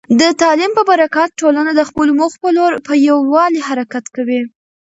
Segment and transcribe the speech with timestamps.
[0.19, 4.41] د تعلیم په برکت، ټولنه د خپلو موخو په لور په یووالي حرکت کوي.